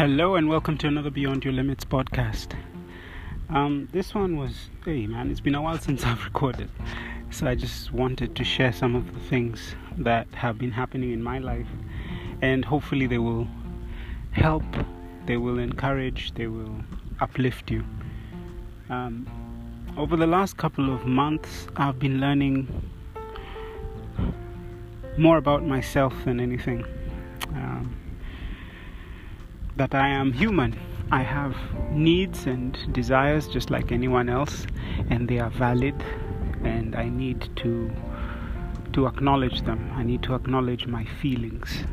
[0.00, 2.56] Hello and welcome to another Beyond Your Limits podcast.
[3.50, 6.70] Um, this one was, hey man, it's been a while since I've recorded,
[7.30, 11.22] so I just wanted to share some of the things that have been happening in
[11.22, 11.66] my life,
[12.40, 13.46] and hopefully they will
[14.30, 14.64] help,
[15.26, 16.76] they will encourage, they will
[17.20, 17.84] uplift you.
[18.88, 19.26] Um,
[19.98, 22.68] over the last couple of months, I've been learning
[25.18, 26.86] more about myself than anything.
[27.48, 27.94] Um,
[29.80, 30.78] that I am human.
[31.10, 31.56] I have
[31.90, 34.66] needs and desires just like anyone else,
[35.08, 35.94] and they are valid,
[36.64, 37.90] and I need to
[38.92, 39.90] to acknowledge them.
[39.96, 41.84] I need to acknowledge my feelings.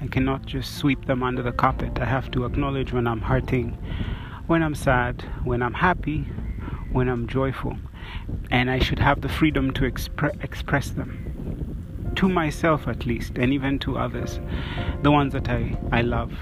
[0.00, 2.00] I cannot just sweep them under the carpet.
[2.00, 3.78] I have to acknowledge when I'm hurting,
[4.48, 6.26] when I'm sad, when I'm happy,
[6.90, 7.76] when I'm joyful,
[8.50, 13.52] and I should have the freedom to expre- express them to myself at least, and
[13.52, 14.40] even to others,
[15.02, 16.32] the ones that I, I love.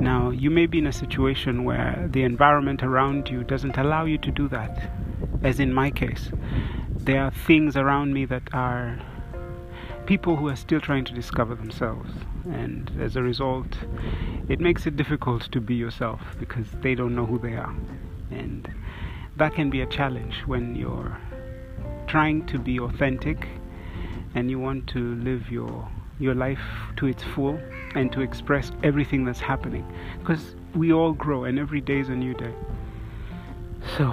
[0.00, 4.16] Now, you may be in a situation where the environment around you doesn't allow you
[4.18, 4.92] to do that,
[5.42, 6.30] as in my case.
[6.90, 9.00] There are things around me that are
[10.06, 12.12] people who are still trying to discover themselves,
[12.48, 13.76] and as a result,
[14.48, 17.74] it makes it difficult to be yourself because they don't know who they are.
[18.30, 18.70] And
[19.36, 21.18] that can be a challenge when you're
[22.06, 23.48] trying to be authentic
[24.34, 26.60] and you want to live your your life
[26.96, 27.60] to its full
[27.94, 29.86] and to express everything that's happening.
[30.18, 32.54] Because we all grow and every day is a new day.
[33.96, 34.04] So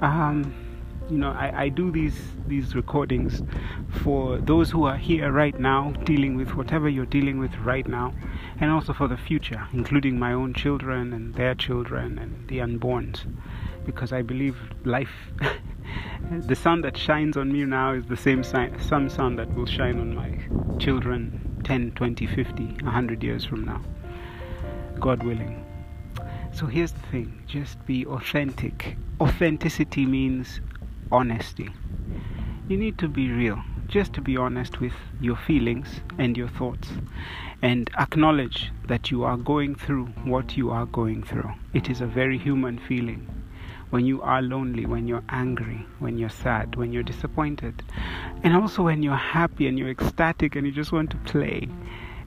[0.00, 0.54] um,
[1.10, 3.42] you know I, I do these these recordings
[4.02, 8.14] for those who are here right now dealing with whatever you're dealing with right now
[8.60, 13.24] and also for the future including my own children and their children and the unborns
[13.88, 15.32] because I believe life
[16.30, 19.98] the sun that shines on me now is the same sun, sun that will shine
[19.98, 20.30] on my
[20.78, 23.80] children 10, 20, 50, 100 years from now.
[25.00, 25.64] God willing.
[26.52, 28.98] So here's the thing just be authentic.
[29.22, 30.60] Authenticity means
[31.10, 31.70] honesty.
[32.68, 35.88] You need to be real, just to be honest with your feelings
[36.18, 36.90] and your thoughts,
[37.62, 41.50] and acknowledge that you are going through what you are going through.
[41.72, 43.26] It is a very human feeling
[43.90, 47.82] when you are lonely, when you're angry, when you're sad, when you're disappointed,
[48.42, 51.68] and also when you're happy and you're ecstatic and you just want to play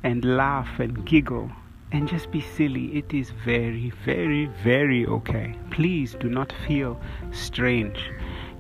[0.04, 1.52] and laugh and giggle
[1.92, 2.98] and just be silly.
[2.98, 5.56] It is very, very, very okay.
[5.70, 7.00] Please do not feel
[7.32, 8.12] strange.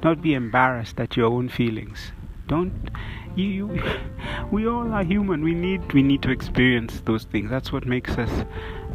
[0.01, 2.11] Don't be embarrassed at your own feelings.
[2.47, 2.91] Don't
[3.35, 3.83] you, you
[4.51, 5.43] we all are human.
[5.43, 7.49] We need we need to experience those things.
[7.49, 8.45] That's what makes us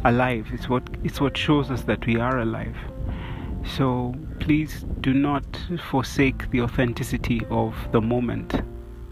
[0.05, 0.47] alive.
[0.53, 2.77] It's what it's what shows us that we are alive.
[3.75, 5.45] So please do not
[5.89, 8.61] forsake the authenticity of the moment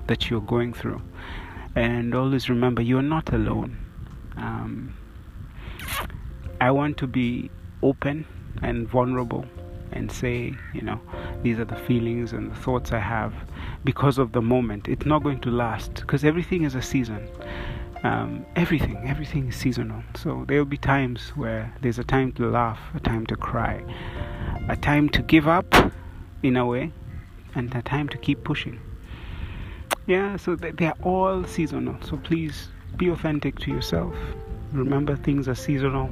[0.08, 1.02] that you're going through.
[1.76, 3.78] And always remember, you're not alone.
[4.38, 4.96] Um,
[6.62, 7.52] I want to be
[7.84, 8.26] open
[8.62, 9.46] and vulnerable
[9.92, 11.00] and say, you know,
[11.44, 13.34] these are the feelings and the thoughts I have
[13.84, 14.88] because of the moment.
[14.88, 17.28] It's not going to last because everything is a season
[18.06, 20.04] um, everything, everything is seasonal.
[20.16, 23.84] So there will be times where there's a time to laugh, a time to cry,
[24.68, 25.66] a time to give up
[26.44, 26.92] in a way,
[27.56, 28.80] and a time to keep pushing.
[30.08, 31.98] Yeah, so they are all seasonal.
[32.04, 34.16] So please be authentic to yourself.
[34.72, 36.10] Remember things are seasonal,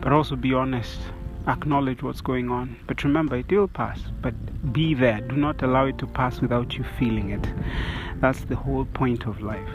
[0.00, 1.00] but also be honest.
[1.46, 2.76] Acknowledge what's going on.
[2.86, 4.00] But remember, it will pass.
[4.20, 4.34] But
[4.72, 5.20] be there.
[5.20, 7.46] Do not allow it to pass without you feeling it.
[8.20, 9.68] That's the whole point of life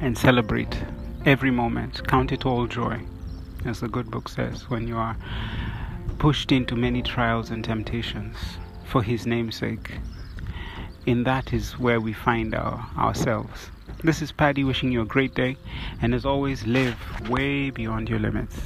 [0.00, 0.76] and celebrate
[1.24, 2.06] every moment.
[2.08, 3.00] Count it all joy,
[3.64, 5.16] as the good book says, when you are
[6.26, 8.36] pushed into many trials and temptations
[8.84, 9.92] for His name's sake.
[11.06, 13.70] In that is where we find our, ourselves.
[14.02, 15.56] This is Paddy wishing you a great day,
[16.02, 16.96] and as always, live
[17.30, 18.58] way beyond your limits.